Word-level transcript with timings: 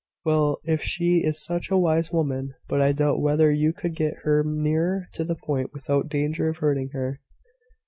"Well! 0.25 0.57
if 0.63 0.81
she 0.81 1.17
is 1.19 1.39
such 1.43 1.69
a 1.69 1.77
wise 1.77 2.11
woman. 2.11 2.55
But 2.67 2.81
I 2.81 2.91
doubt 2.91 3.21
whether 3.21 3.51
you 3.51 3.71
could 3.71 3.93
get 3.95 4.15
her 4.23 4.41
nearer 4.43 5.07
to 5.13 5.23
the 5.23 5.35
point 5.35 5.73
without 5.73 6.09
danger 6.09 6.49
of 6.49 6.57
hurting 6.57 6.89
her. 6.93 7.19